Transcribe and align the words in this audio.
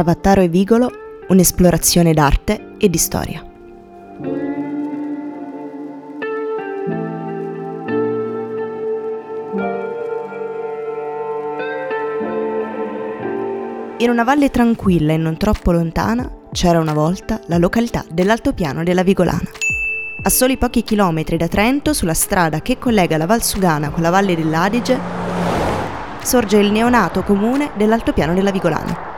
Tra 0.00 0.14
Vattaro 0.14 0.40
e 0.40 0.48
Vigolo, 0.48 0.90
un'esplorazione 1.28 2.14
d'arte 2.14 2.76
e 2.78 2.88
di 2.88 2.96
storia. 2.96 3.44
In 13.98 14.08
una 14.08 14.24
valle 14.24 14.48
tranquilla 14.48 15.12
e 15.12 15.18
non 15.18 15.36
troppo 15.36 15.70
lontana 15.70 16.30
c'era 16.50 16.78
una 16.78 16.94
volta 16.94 17.38
la 17.48 17.58
località 17.58 18.02
dell'altopiano 18.10 18.82
della 18.82 19.02
Vigolana. 19.02 19.50
A 20.22 20.30
soli 20.30 20.56
pochi 20.56 20.82
chilometri 20.82 21.36
da 21.36 21.46
Trento, 21.46 21.92
sulla 21.92 22.14
strada 22.14 22.62
che 22.62 22.78
collega 22.78 23.18
la 23.18 23.26
Val 23.26 23.42
Sugana 23.42 23.90
con 23.90 24.00
la 24.00 24.08
valle 24.08 24.34
dell'Adige, 24.34 24.98
sorge 26.22 26.56
il 26.56 26.72
neonato 26.72 27.22
comune 27.22 27.72
dell'altopiano 27.76 28.32
della 28.32 28.50
Vigolana. 28.50 29.09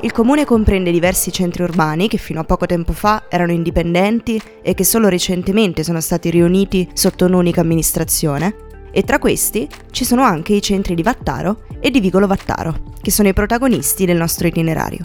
Il 0.00 0.12
comune 0.12 0.44
comprende 0.44 0.92
diversi 0.92 1.32
centri 1.32 1.64
urbani 1.64 2.06
che 2.06 2.18
fino 2.18 2.38
a 2.38 2.44
poco 2.44 2.66
tempo 2.66 2.92
fa 2.92 3.24
erano 3.28 3.50
indipendenti 3.50 4.40
e 4.62 4.72
che 4.74 4.84
solo 4.84 5.08
recentemente 5.08 5.82
sono 5.82 6.00
stati 6.00 6.30
riuniti 6.30 6.88
sotto 6.92 7.24
un'unica 7.24 7.62
amministrazione, 7.62 8.54
e 8.92 9.02
tra 9.02 9.18
questi 9.18 9.68
ci 9.90 10.04
sono 10.04 10.22
anche 10.22 10.52
i 10.52 10.62
centri 10.62 10.94
di 10.94 11.02
Vattaro 11.02 11.62
e 11.80 11.90
di 11.90 11.98
Vigolo 11.98 12.28
Vattaro, 12.28 12.78
che 13.02 13.10
sono 13.10 13.26
i 13.26 13.32
protagonisti 13.32 14.04
del 14.04 14.16
nostro 14.16 14.46
itinerario. 14.46 15.00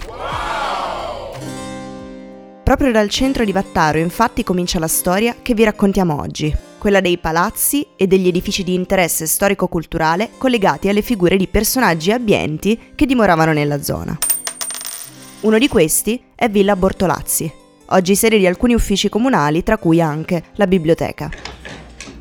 Proprio 2.63 2.91
dal 2.91 3.09
centro 3.09 3.43
di 3.45 3.51
Vattaro 3.51 3.97
infatti 3.97 4.43
comincia 4.43 4.77
la 4.77 4.87
storia 4.87 5.37
che 5.41 5.55
vi 5.55 5.63
raccontiamo 5.63 6.21
oggi, 6.21 6.55
quella 6.77 7.01
dei 7.01 7.17
palazzi 7.17 7.85
e 7.95 8.05
degli 8.05 8.27
edifici 8.27 8.63
di 8.63 8.75
interesse 8.75 9.25
storico-culturale 9.25 10.29
collegati 10.37 10.87
alle 10.87 11.01
figure 11.01 11.35
di 11.35 11.47
personaggi 11.47 12.11
abbienti 12.11 12.91
che 12.93 13.07
dimoravano 13.07 13.53
nella 13.53 13.81
zona. 13.81 14.15
Uno 15.43 15.57
di 15.57 15.67
questi 15.67 16.21
è 16.35 16.49
Villa 16.49 16.77
Bortolazzi, 16.77 17.51
oggi 17.87 18.15
sede 18.15 18.37
di 18.37 18.47
alcuni 18.47 18.75
uffici 18.75 19.09
comunali, 19.09 19.61
tra 19.61 19.77
cui 19.77 19.99
anche 19.99 20.41
la 20.55 20.67
biblioteca. 20.67 21.29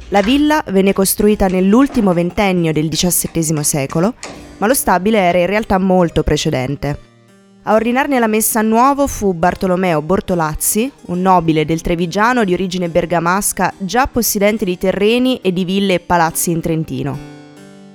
La 0.08 0.22
villa 0.22 0.64
venne 0.70 0.92
costruita 0.92 1.46
nell'ultimo 1.46 2.12
ventennio 2.14 2.72
del 2.72 2.88
XVII 2.88 3.62
secolo, 3.62 4.14
ma 4.58 4.66
lo 4.66 4.74
stabile 4.74 5.18
era 5.18 5.38
in 5.38 5.46
realtà 5.46 5.78
molto 5.78 6.24
precedente. 6.24 6.98
A 7.62 7.74
ordinarne 7.74 8.18
la 8.18 8.26
messa 8.26 8.58
a 8.58 8.62
nuovo 8.62 9.06
fu 9.06 9.32
Bartolomeo 9.34 10.02
Bortolazzi, 10.02 10.90
un 11.02 11.22
nobile 11.22 11.64
del 11.64 11.80
Trevigiano 11.80 12.42
di 12.42 12.54
origine 12.54 12.88
bergamasca 12.88 13.72
già 13.78 14.08
possidente 14.08 14.64
di 14.64 14.76
terreni 14.76 15.38
e 15.40 15.52
di 15.52 15.64
ville 15.64 15.94
e 15.94 16.00
palazzi 16.00 16.50
in 16.50 16.60
Trentino. 16.60 17.16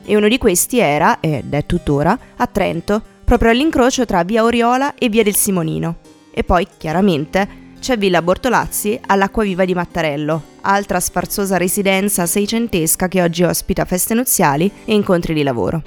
E 0.05 0.16
uno 0.16 0.30
di 0.30 0.38
questi 0.38 0.80
era, 0.80 1.20
ed 1.20 1.53
è 1.53 1.66
tuttora, 1.66 2.17
a 2.38 2.48
Trento, 2.48 3.16
proprio 3.28 3.52
all'incrocio 3.52 4.06
tra 4.06 4.23
via 4.23 4.45
Oriola 4.45 4.95
e 4.95 5.09
via 5.09 5.22
del 5.22 5.36
Simonino. 5.36 5.97
E 6.31 6.45
poi, 6.45 6.66
chiaramente, 6.78 7.66
c'è 7.78 7.97
Villa 7.97 8.22
Bortolazzi 8.22 8.97
all'Acquaviva 9.06 9.66
di 9.66 9.73
Mattarello, 9.73 10.42
altra 10.61 11.02
sfarzosa 11.02 11.58
residenza 11.58 12.25
seicentesca 12.25 13.09
che 13.09 13.22
oggi 13.22 13.44
ospita 13.44 13.83
feste 13.83 14.14
nuziali 14.14 14.72
e 14.86 14.94
incontri 14.94 15.33
di 15.33 15.44
lavoro. 15.44 15.83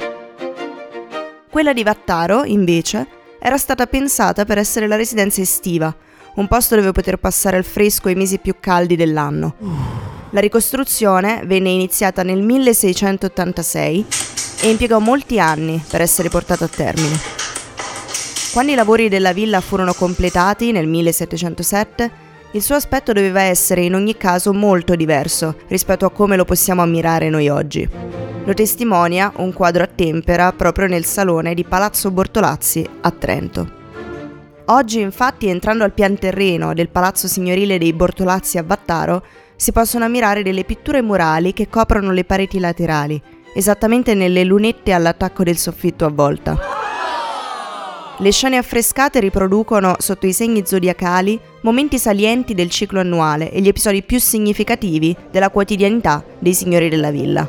Quella 1.48 1.72
di 1.72 1.82
Vattaro, 1.82 2.44
invece, 2.44 3.06
era 3.40 3.56
stata 3.56 3.86
pensata 3.86 4.44
per 4.44 4.58
essere 4.58 4.86
la 4.86 4.96
residenza 4.96 5.40
estiva, 5.40 5.96
un 6.34 6.46
posto 6.46 6.76
dove 6.76 6.92
poter 6.92 7.16
passare 7.16 7.56
al 7.56 7.64
fresco 7.64 8.10
i 8.10 8.14
mesi 8.14 8.38
più 8.38 8.56
caldi 8.60 8.96
dell'anno. 8.96 9.54
La 10.28 10.40
ricostruzione 10.40 11.40
venne 11.46 11.70
iniziata 11.70 12.22
nel 12.22 12.42
1686 12.42 14.06
e 14.62 14.68
impiegò 14.68 14.98
molti 14.98 15.40
anni 15.40 15.82
per 15.88 16.00
essere 16.00 16.28
portata 16.28 16.66
a 16.66 16.68
termine. 16.68 17.16
Quando 18.52 18.72
i 18.72 18.74
lavori 18.74 19.08
della 19.08 19.32
villa 19.32 19.60
furono 19.60 19.94
completati 19.94 20.72
nel 20.72 20.86
1707, 20.86 22.28
il 22.52 22.62
suo 22.62 22.74
aspetto 22.74 23.12
doveva 23.12 23.42
essere 23.42 23.82
in 23.82 23.94
ogni 23.94 24.16
caso 24.16 24.52
molto 24.52 24.96
diverso 24.96 25.54
rispetto 25.68 26.04
a 26.04 26.10
come 26.10 26.34
lo 26.36 26.44
possiamo 26.44 26.82
ammirare 26.82 27.30
noi 27.30 27.48
oggi. 27.48 27.88
Lo 28.44 28.54
testimonia 28.54 29.32
un 29.36 29.52
quadro 29.52 29.84
a 29.84 29.86
tempera 29.86 30.52
proprio 30.52 30.88
nel 30.88 31.04
salone 31.04 31.54
di 31.54 31.62
Palazzo 31.62 32.10
Bortolazzi 32.10 32.84
a 33.02 33.10
Trento. 33.12 33.78
Oggi 34.66 35.00
infatti 35.00 35.46
entrando 35.46 35.84
al 35.84 35.92
pian 35.92 36.18
terreno 36.18 36.74
del 36.74 36.88
Palazzo 36.88 37.28
Signorile 37.28 37.78
dei 37.78 37.92
Bortolazzi 37.92 38.58
a 38.58 38.64
Vattaro 38.64 39.22
si 39.54 39.72
possono 39.72 40.04
ammirare 40.04 40.42
delle 40.42 40.64
pitture 40.64 41.02
murali 41.02 41.52
che 41.52 41.68
coprono 41.68 42.12
le 42.12 42.24
pareti 42.24 42.58
laterali, 42.58 43.22
esattamente 43.54 44.14
nelle 44.14 44.44
lunette 44.44 44.92
all'attacco 44.92 45.42
del 45.42 45.56
soffitto 45.56 46.04
a 46.04 46.10
volta. 46.10 46.58
Le 48.18 48.32
scene 48.32 48.58
affrescate 48.58 49.18
riproducono, 49.18 49.96
sotto 49.98 50.26
i 50.26 50.34
segni 50.34 50.62
zodiacali, 50.66 51.40
momenti 51.62 51.98
salienti 51.98 52.52
del 52.52 52.68
ciclo 52.68 53.00
annuale 53.00 53.50
e 53.50 53.62
gli 53.62 53.68
episodi 53.68 54.02
più 54.02 54.20
significativi 54.20 55.16
della 55.30 55.48
quotidianità 55.48 56.22
dei 56.38 56.52
signori 56.52 56.90
della 56.90 57.10
villa. 57.10 57.48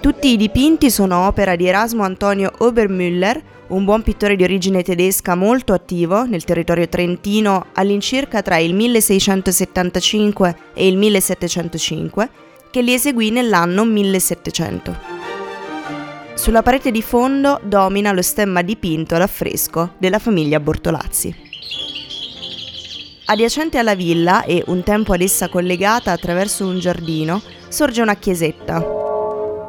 Tutti 0.00 0.28
i 0.28 0.36
dipinti 0.36 0.90
sono 0.90 1.26
opera 1.26 1.56
di 1.56 1.66
Erasmo 1.66 2.04
Antonio 2.04 2.52
Obermüller, 2.58 3.42
un 3.68 3.84
buon 3.84 4.02
pittore 4.02 4.36
di 4.36 4.44
origine 4.44 4.82
tedesca 4.82 5.34
molto 5.34 5.72
attivo 5.72 6.24
nel 6.24 6.44
territorio 6.44 6.86
trentino 6.86 7.66
all'incirca 7.72 8.42
tra 8.42 8.58
il 8.58 8.74
1675 8.74 10.56
e 10.74 10.86
il 10.86 10.96
1705, 10.98 12.28
che 12.70 12.82
li 12.82 12.92
eseguì 12.92 13.30
nell'anno 13.30 13.84
1700. 13.84 15.16
Sulla 16.34 16.62
parete 16.62 16.90
di 16.90 17.02
fondo 17.02 17.60
domina 17.64 18.12
lo 18.12 18.22
stemma 18.22 18.62
dipinto 18.62 19.14
all'affresco 19.14 19.94
della 19.98 20.18
famiglia 20.18 20.60
Bortolazzi. 20.60 21.34
Adiacente 23.26 23.76
alla 23.76 23.94
villa 23.94 24.44
e 24.44 24.62
un 24.68 24.82
tempo 24.82 25.12
ad 25.12 25.20
essa 25.20 25.48
collegata 25.48 26.12
attraverso 26.12 26.64
un 26.64 26.78
giardino 26.78 27.42
sorge 27.68 28.00
una 28.00 28.14
chiesetta, 28.14 28.78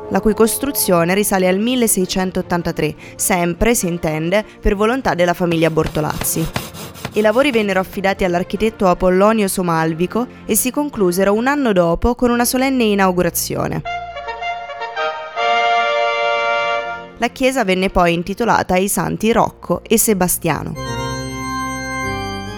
la 0.09 0.21
cui 0.21 0.33
costruzione 0.33 1.13
risale 1.13 1.47
al 1.47 1.59
1683, 1.59 2.95
sempre, 3.15 3.75
si 3.75 3.87
intende, 3.87 4.45
per 4.61 4.75
volontà 4.75 5.13
della 5.13 5.33
famiglia 5.33 5.69
Bortolazzi. 5.69 6.68
I 7.13 7.21
lavori 7.21 7.49
vennero 7.49 7.79
affidati 7.79 8.23
all'architetto 8.23 8.87
Apollonio 8.87 9.47
Somalvico 9.47 10.27
e 10.45 10.55
si 10.55 10.69
conclusero 10.69 11.33
un 11.33 11.47
anno 11.47 11.73
dopo 11.73 12.13
con 12.13 12.29
una 12.29 12.45
solenne 12.45 12.83
inaugurazione. 12.83 13.81
La 17.17 17.27
chiesa 17.29 17.63
venne 17.63 17.89
poi 17.89 18.13
intitolata 18.13 18.75
ai 18.75 18.87
santi 18.87 19.31
Rocco 19.31 19.81
e 19.83 19.97
Sebastiano. 19.97 20.73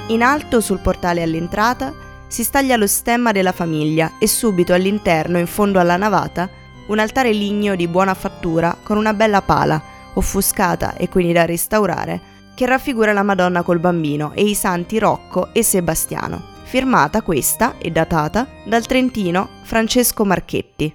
In 0.10 0.22
alto 0.22 0.60
sul 0.60 0.80
portale 0.80 1.22
all'entrata 1.22 1.94
si 2.28 2.44
staglia 2.44 2.76
lo 2.76 2.88
stemma 2.88 3.32
della 3.32 3.54
famiglia 3.54 4.18
e 4.20 4.28
subito 4.28 4.74
all'interno, 4.74 5.40
in 5.40 5.48
fondo 5.48 5.80
alla 5.80 5.96
navata, 5.96 6.50
un 6.88 7.00
altare 7.00 7.32
ligneo 7.32 7.76
di 7.76 7.88
buona 7.88 8.14
fattura 8.14 8.76
con 8.84 8.98
una 8.98 9.14
bella 9.14 9.42
pala, 9.42 9.82
offuscata 10.14 10.96
e 10.96 11.08
quindi 11.08 11.32
da 11.32 11.46
restaurare, 11.46 12.40
che 12.62 12.68
raffigura 12.68 13.12
la 13.12 13.24
Madonna 13.24 13.64
col 13.64 13.80
bambino 13.80 14.34
e 14.36 14.44
i 14.44 14.54
santi 14.54 15.00
Rocco 15.00 15.50
e 15.52 15.64
Sebastiano, 15.64 16.40
firmata 16.62 17.24
questa 17.24 17.80
e 17.80 17.90
datata 17.90 18.46
dal 18.66 18.86
trentino 18.86 19.50
Francesco 19.64 20.24
Marchetti. 20.26 20.94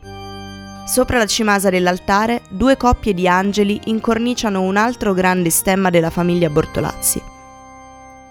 Sopra 0.87 1.19
la 1.19 1.27
cimasa 1.27 1.69
dell'altare 1.69 2.43
due 2.51 2.77
coppie 2.77 3.15
di 3.15 3.27
angeli 3.27 3.81
incorniciano 3.87 4.63
un 4.63 4.77
altro 4.77 5.13
grande 5.13 5.51
stemma 5.51 5.91
della 5.91 6.11
famiglia 6.11 6.49
Bortolazzi. 6.49 7.21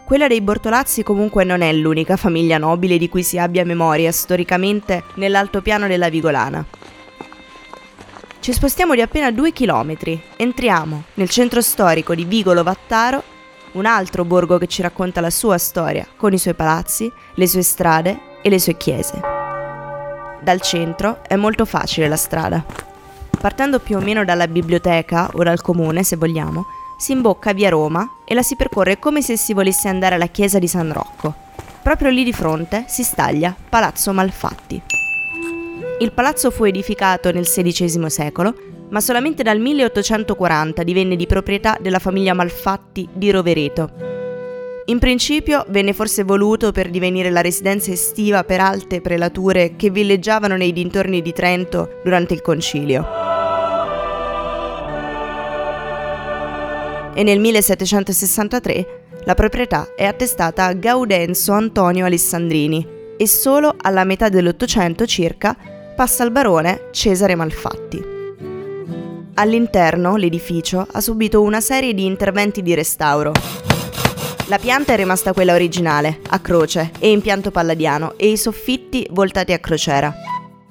Quella 0.06 0.28
dei 0.28 0.40
Bortolazzi 0.40 1.04
comunque 1.04 1.44
non 1.44 1.60
è 1.60 1.74
l'unica 1.74 2.16
famiglia 2.16 2.58
nobile 2.58 2.98
di 2.98 3.10
cui 3.10 3.24
si 3.24 3.38
abbia 3.38 3.66
memoria 3.66 4.14
storicamente 4.14 5.04
nell'altopiano 5.16 5.88
della 5.88 6.08
Vigolana. 6.08 6.66
Ci 8.46 8.54
spostiamo 8.54 8.94
di 8.94 9.02
appena 9.02 9.32
due 9.32 9.52
chilometri, 9.52 10.22
entriamo 10.38 11.06
nel 11.16 11.30
centro 11.30 11.62
storico 11.62 12.14
di 12.14 12.26
Vigolo 12.26 12.62
Vattaro, 12.62 13.25
un 13.76 13.86
altro 13.86 14.26
borgo 14.26 14.58
che 14.58 14.68
ci 14.68 14.82
racconta 14.82 15.22
la 15.22 15.30
sua 15.30 15.58
storia, 15.58 16.06
con 16.16 16.34
i 16.34 16.38
suoi 16.38 16.54
palazzi, 16.54 17.12
le 17.36 17.48
sue 17.48 17.62
strade 17.62 18.20
e 18.42 18.50
le 18.50 18.60
sue 18.60 18.78
chiese. 18.78 19.20
Dal 20.42 20.62
centro 20.62 21.24
è 21.28 21.36
molto 21.36 21.66
facile 21.66 22.08
la 22.08 22.18
strada. 22.18 22.64
Partendo 23.40 23.80
più 23.80 23.98
o 23.98 24.02
meno 24.02 24.24
dalla 24.24 24.48
biblioteca 24.48 25.30
o 25.34 25.44
dal 25.44 25.62
comune, 25.62 26.04
se 26.04 26.16
vogliamo, 26.16 26.66
si 26.98 27.12
imbocca 27.12 27.54
via 27.54 27.70
Roma 27.70 28.20
e 28.26 28.34
la 28.34 28.44
si 28.44 28.56
percorre 28.56 29.00
come 29.00 29.22
se 29.22 29.38
si 29.38 29.54
volesse 29.54 29.88
andare 29.88 30.16
alla 30.16 30.28
chiesa 30.28 30.60
di 30.60 30.68
San 30.68 30.92
Rocco. 30.94 31.34
Proprio 31.82 32.10
lì 32.10 32.24
di 32.24 32.34
fronte 32.34 32.86
si 32.88 33.04
staglia 33.04 33.56
Palazzo 33.70 34.14
Malfatti. 34.14 34.82
Il 36.00 36.12
palazzo 36.12 36.52
fu 36.52 36.64
edificato 36.64 37.32
nel 37.32 37.46
XVI 37.46 38.10
secolo, 38.10 38.56
ma 38.96 39.02
solamente 39.02 39.44
dal 39.44 39.60
1840 39.60 40.84
divenne 40.84 41.18
di 41.18 41.26
proprietà 41.26 41.78
della 41.82 42.00
famiglia 42.00 42.34
Malfatti 42.34 43.10
di 43.12 43.30
Rovereto 43.30 43.92
in 44.86 45.00
principio 45.00 45.66
venne 45.68 45.92
forse 45.92 46.24
voluto 46.24 46.72
per 46.72 46.90
divenire 46.90 47.30
la 47.30 47.42
residenza 47.42 47.92
estiva 47.92 48.46
per 48.46 48.62
alte 48.62 49.02
prelature 49.02 49.76
che 49.76 49.90
villeggiavano 49.90 50.56
nei 50.56 50.72
dintorni 50.72 51.22
di 51.22 51.34
Trento 51.34 52.00
durante 52.04 52.34
il 52.34 52.42
concilio. 52.42 53.06
e 57.18 57.24
nel 57.24 57.40
1763 57.40 59.04
la 59.24 59.34
proprietà 59.34 59.88
è 59.96 60.06
attestata 60.06 60.66
a 60.66 60.74
Gaudenzo 60.74 61.52
Antonio 61.52 62.06
Alessandrini 62.06 62.88
e 63.18 63.28
solo 63.28 63.76
alla 63.78 64.04
metà 64.04 64.30
dell'Ottocento 64.30 65.06
circa 65.06 65.58
passa 65.96 66.24
al 66.24 66.32
barone 66.32 66.90
Cesare 66.92 67.36
Malfatti. 67.36 68.15
All'interno 69.38 70.16
l'edificio 70.16 70.88
ha 70.90 71.02
subito 71.02 71.42
una 71.42 71.60
serie 71.60 71.94
di 71.94 72.06
interventi 72.06 72.62
di 72.62 72.74
restauro. 72.74 73.34
La 74.46 74.58
pianta 74.58 74.94
è 74.94 74.96
rimasta 74.96 75.34
quella 75.34 75.54
originale, 75.54 76.22
a 76.30 76.40
croce 76.40 76.92
e 77.00 77.12
in 77.12 77.20
pianto 77.20 77.52
palladiano, 77.52 78.14
e 78.16 78.30
i 78.30 78.38
soffitti 78.38 79.06
voltati 79.12 79.52
a 79.52 79.60
crociera. 79.60 80.14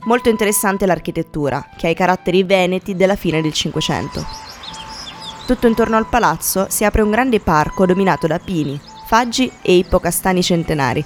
Molto 0.04 0.30
interessante 0.30 0.86
l'architettura, 0.86 1.68
che 1.76 1.88
ha 1.88 1.90
i 1.90 1.94
caratteri 1.94 2.42
veneti 2.42 2.96
della 2.96 3.16
fine 3.16 3.42
del 3.42 3.52
Cinquecento. 3.52 4.24
Tutto 5.46 5.66
intorno 5.66 5.98
al 5.98 6.08
palazzo 6.08 6.66
si 6.70 6.84
apre 6.84 7.02
un 7.02 7.10
grande 7.10 7.40
parco 7.40 7.84
dominato 7.84 8.26
da 8.26 8.38
pini, 8.38 8.80
faggi 9.06 9.50
e 9.60 9.76
ippocastani 9.76 10.42
centenari. 10.42 11.04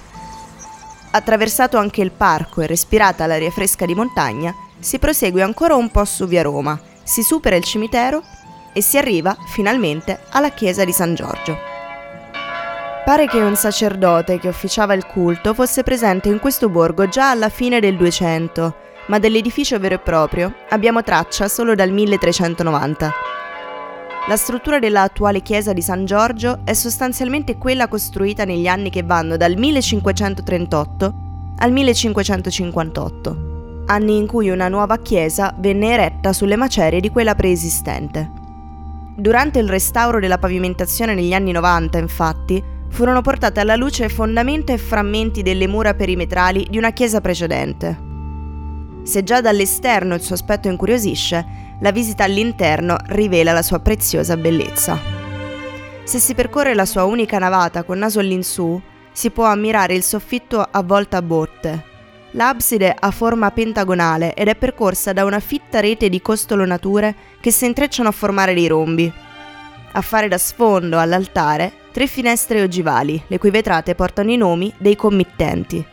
Attraversato 1.11 1.77
anche 1.77 2.03
il 2.03 2.13
parco 2.13 2.61
e 2.61 2.69
respirata 2.69 3.27
l'aria 3.27 3.51
fresca 3.51 3.85
di 3.85 3.97
montagna, 3.97 4.55
si 4.79 5.01
prosegue 5.01 5.43
ancora 5.43 5.75
un 5.75 5.91
po' 5.91 6.05
su 6.05 6.27
via 6.29 6.43
Roma, 6.43 6.81
si 7.09 7.23
supera 7.23 7.57
il 7.57 7.65
cimitero 7.65 8.23
e 8.75 8.83
si 8.83 8.99
arriva 8.99 9.35
finalmente 9.47 10.21
alla 10.29 10.51
chiesa 10.51 10.85
di 10.85 10.93
San 10.93 11.15
Giorgio. 11.15 11.57
Pare 13.03 13.27
che 13.27 13.41
un 13.41 13.57
sacerdote 13.57 14.39
che 14.39 14.49
officiava 14.49 14.93
il 14.93 15.07
culto 15.07 15.55
fosse 15.55 15.83
presente 15.83 16.29
in 16.29 16.39
questo 16.39 16.69
borgo 16.69 17.09
già 17.09 17.31
alla 17.31 17.49
fine 17.49 17.81
del 17.81 17.97
200, 17.97 18.75
ma 19.07 19.19
dell'edificio 19.19 19.79
vero 19.79 19.95
e 19.95 19.99
proprio 20.01 20.55
abbiamo 20.69 21.03
traccia 21.03 21.49
solo 21.49 21.75
dal 21.75 21.91
1390. 21.91 23.13
La 24.29 24.37
struttura 24.37 24.79
dell'attuale 24.79 25.41
chiesa 25.41 25.73
di 25.73 25.81
San 25.81 26.05
Giorgio 26.05 26.61
è 26.65 26.75
sostanzialmente 26.75 27.57
quella 27.57 27.89
costruita 27.89 28.45
negli 28.45 28.67
anni 28.67 28.91
che 28.91 29.03
vanno 29.03 29.39
dal 29.39 29.57
1538 29.57 31.15
al 31.61 31.73
1558 31.73 33.48
anni 33.89 34.19
in 34.19 34.27
cui 34.27 34.51
una 34.51 34.69
nuova 34.69 34.99
chiesa 34.99 35.55
venne 35.59 35.93
eretta 35.93 36.33
sulle 36.33 36.57
macerie 36.57 37.01
di 37.01 37.11
quella 37.11 37.35
preesistente. 37.35 38.31
Durante 39.17 39.59
il 39.59 39.69
restauro 39.69 40.21
della 40.21 40.39
pavimentazione 40.39 41.15
negli 41.15 41.33
anni 41.33 41.53
90, 41.53 41.99
infatti, 41.99 42.63
furono 42.91 43.23
portate 43.23 43.61
alla 43.61 43.77
luce 43.77 44.09
fondamenta 44.09 44.73
e 44.73 44.79
frammenti 44.79 45.43
delle 45.43 45.67
mura 45.67 45.95
perimetrali 45.95 46.67
di 46.69 46.79
una 46.79 46.93
chiesa 46.93 47.21
precedente. 47.21 48.07
Se 49.03 49.23
già 49.25 49.41
dall'esterno 49.41 50.15
il 50.15 50.21
suo 50.21 50.35
aspetto 50.35 50.69
incuriosisce, 50.69 51.47
la 51.81 51.91
visita 51.91 52.25
all'interno 52.25 52.97
rivela 53.07 53.53
la 53.53 53.63
sua 53.63 53.81
preziosa 53.81 54.37
bellezza. 54.37 54.99
Se 56.05 56.19
si 56.19 56.35
percorre 56.35 56.75
la 56.75 56.87
sua 56.87 57.05
unica 57.05 57.39
navata 57.39 57.85
con 57.85 57.99
naso 57.99 58.21
all'insù, 58.21 58.81
si 59.13 59.31
può 59.31 59.47
ammirare 59.47 59.95
il 59.95 60.03
soffitto 60.03 60.61
a 60.61 60.83
volta 60.83 61.17
a 61.17 61.23
botte, 61.23 61.85
L'abside 62.39 62.95
ha 62.97 63.11
forma 63.11 63.51
pentagonale 63.51 64.33
ed 64.33 64.47
è 64.47 64.55
percorsa 64.55 65.13
da 65.13 65.25
una 65.25 65.41
fitta 65.41 65.81
rete 65.81 66.09
di 66.09 66.23
costolonature 66.23 67.13
che 67.41 67.51
si 67.51 67.67
intrecciano 67.67 68.09
a 68.09 68.13
formare 68.13 68.55
dei 68.55 68.69
rombi. 68.69 69.13
A 69.91 70.01
fare 70.01 70.29
da 70.29 70.39
sfondo 70.39 71.01
all'altare 71.01 71.73
tre 71.91 72.07
finestre 72.07 72.63
ogivali, 72.63 73.21
le 73.27 73.39
cui 73.39 73.51
vetrate 73.51 73.97
portano 73.97 74.31
i 74.31 74.37
nomi 74.37 74.73
dei 74.79 74.95
committenti. 74.95 75.85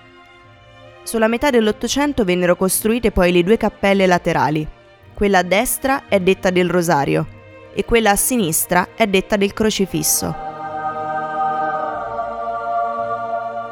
Sulla 1.02 1.28
metà 1.28 1.50
dell'Ottocento 1.50 2.24
vennero 2.24 2.56
costruite 2.56 3.10
poi 3.10 3.32
le 3.32 3.44
due 3.44 3.58
cappelle 3.58 4.06
laterali. 4.06 4.68
Quella 5.16 5.40
a 5.40 5.44
destra 5.44 6.04
è 6.08 6.20
detta 6.20 6.52
del 6.52 6.70
Rosario 6.70 7.26
e 7.74 7.84
quella 7.86 8.12
a 8.12 8.16
sinistra 8.16 8.90
è 8.96 9.08
detta 9.08 9.36
del 9.36 9.52
Crocifisso. 9.52 10.36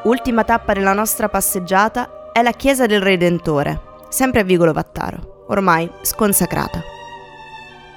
Ultima 0.06 0.44
tappa 0.44 0.74
della 0.74 0.94
nostra 0.94 1.30
passeggiata 1.30 2.18
è 2.34 2.42
la 2.42 2.52
chiesa 2.52 2.88
del 2.88 3.00
Redentore, 3.00 3.80
sempre 4.10 4.42
a 4.42 4.44
Vigolo 4.44 4.74
Vattaro, 4.74 5.46
ormai 5.50 5.88
sconsacrata. 6.02 6.82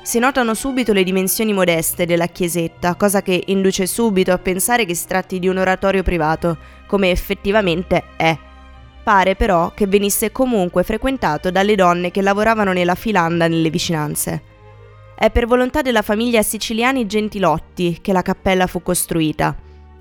Si 0.02 0.18
notano 0.18 0.52
subito 0.52 0.92
le 0.92 1.04
dimensioni 1.04 1.54
modeste 1.54 2.04
della 2.04 2.26
chiesetta, 2.26 2.96
cosa 2.96 3.22
che 3.22 3.44
induce 3.46 3.86
subito 3.86 4.32
a 4.32 4.38
pensare 4.38 4.84
che 4.84 4.94
si 4.94 5.06
tratti 5.06 5.38
di 5.38 5.48
un 5.48 5.56
oratorio 5.56 6.02
privato, 6.02 6.58
come 6.86 7.10
effettivamente 7.10 8.04
è. 8.18 8.38
Pare 9.02 9.36
però 9.36 9.72
che 9.74 9.86
venisse 9.86 10.30
comunque 10.30 10.82
frequentato 10.82 11.50
dalle 11.50 11.74
donne 11.74 12.10
che 12.10 12.20
lavoravano 12.20 12.72
nella 12.72 12.94
filanda 12.94 13.48
nelle 13.48 13.70
vicinanze. 13.70 14.42
È 15.16 15.30
per 15.30 15.46
volontà 15.46 15.80
della 15.80 16.02
famiglia 16.02 16.42
siciliani 16.42 17.06
Gentilotti 17.06 18.00
che 18.02 18.12
la 18.12 18.20
cappella 18.20 18.66
fu 18.66 18.82
costruita 18.82 19.56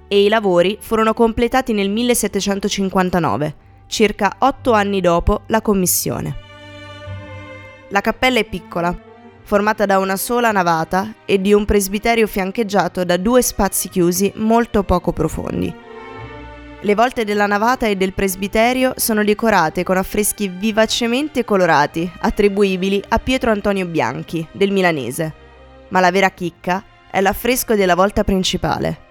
e 0.10 0.26
i 0.26 0.28
lavori 0.28 0.78
furono 0.82 1.14
completati 1.14 1.72
nel 1.72 1.90
1759 1.90 3.64
circa 3.88 4.36
otto 4.40 4.74
anni 4.74 5.02
dopo 5.02 5.42
la 5.48 5.62
commissione. 5.62 6.44
La 7.90 8.02
cappella 8.02 8.40
è 8.40 8.46
piccola, 8.46 8.98
formata 9.44 9.86
da 9.86 10.00
una 10.00 10.16
sola 10.16 10.52
navata 10.52 11.14
e 11.26 11.40
di 11.40 11.54
un 11.54 11.66
presbiterio 11.66 12.28
fiancheggiato 12.28 13.04
da 13.04 13.18
due 13.18 13.42
spazi 13.42 13.90
chiusi 13.90 14.32
molto 14.36 14.84
poco 14.84 15.12
profondi. 15.14 15.74
Le 16.82 16.94
volte 16.96 17.24
della 17.24 17.48
navata 17.48 17.88
e 17.88 17.96
del 17.96 18.14
presbiterio 18.14 18.94
sono 18.96 19.24
decorate 19.24 19.84
con 19.84 19.98
affreschi 19.98 20.48
vivacemente 20.48 21.44
colorati, 21.44 22.12
attribuibili 22.20 23.04
a 23.08 23.20
Pietro 23.20 23.52
Antonio 23.52 23.86
Bianchi, 23.86 24.48
del 24.52 24.72
milanese. 24.72 25.34
Ma 25.90 26.00
la 26.00 26.12
vera 26.12 26.30
chicca 26.30 26.84
è 27.10 27.22
l'affresco 27.22 27.76
della 27.76 27.96
volta 27.96 28.24
principale, 28.24 29.05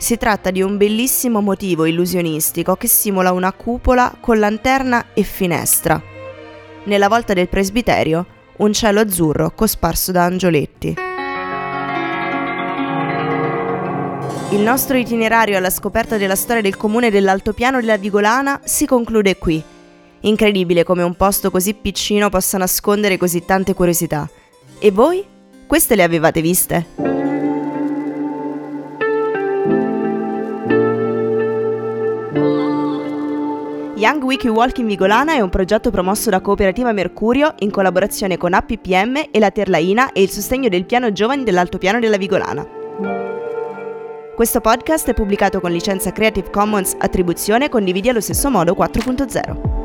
si 0.00 0.16
tratta 0.16 0.50
di 0.50 0.62
un 0.62 0.78
bellissimo 0.78 1.42
motivo 1.42 1.84
illusionistico 1.84 2.74
che 2.74 2.88
simula 2.88 3.32
una 3.32 3.52
cupola 3.52 4.16
con 4.18 4.38
lanterna 4.38 5.08
e 5.12 5.22
finestra. 5.22 6.02
Nella 6.84 7.06
volta 7.06 7.34
del 7.34 7.50
presbiterio, 7.50 8.24
un 8.56 8.72
cielo 8.72 9.00
azzurro 9.00 9.52
cosparso 9.54 10.10
da 10.10 10.24
angioletti. 10.24 10.96
Il 14.52 14.60
nostro 14.60 14.96
itinerario 14.96 15.58
alla 15.58 15.68
scoperta 15.68 16.16
della 16.16 16.34
storia 16.34 16.62
del 16.62 16.78
comune 16.78 17.10
dell'altopiano 17.10 17.78
della 17.78 17.98
Vigolana 17.98 18.62
si 18.64 18.86
conclude 18.86 19.36
qui. 19.36 19.62
Incredibile 20.20 20.82
come 20.82 21.02
un 21.02 21.14
posto 21.14 21.50
così 21.50 21.74
piccino 21.74 22.30
possa 22.30 22.56
nascondere 22.56 23.18
così 23.18 23.44
tante 23.44 23.74
curiosità. 23.74 24.28
E 24.78 24.90
voi? 24.90 25.22
Queste 25.66 25.94
le 25.94 26.02
avevate 26.02 26.40
viste? 26.40 27.19
Wiki 34.30 34.46
Walking 34.46 34.86
Vigolana 34.86 35.32
è 35.32 35.40
un 35.40 35.48
progetto 35.48 35.90
promosso 35.90 36.30
da 36.30 36.40
Cooperativa 36.40 36.92
Mercurio 36.92 37.52
in 37.58 37.72
collaborazione 37.72 38.36
con 38.36 38.54
APPM 38.54 39.24
e 39.32 39.40
la 39.40 39.50
Terlaina 39.50 40.12
e 40.12 40.22
il 40.22 40.30
sostegno 40.30 40.68
del 40.68 40.86
piano 40.86 41.10
giovani 41.10 41.42
dell'Altopiano 41.42 41.98
della 41.98 42.16
Vigolana. 42.16 42.64
Questo 44.36 44.60
podcast 44.60 45.10
è 45.10 45.14
pubblicato 45.14 45.58
con 45.58 45.72
licenza 45.72 46.12
Creative 46.12 46.48
Commons 46.48 46.94
Attribuzione 46.96 47.68
condividi 47.68 48.08
allo 48.08 48.20
stesso 48.20 48.50
modo 48.50 48.74
4.0. 48.74 49.79